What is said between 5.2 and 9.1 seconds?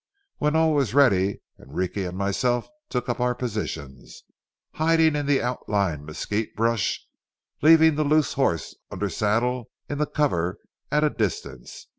the outlying mesquite brush; leaving the loose horses under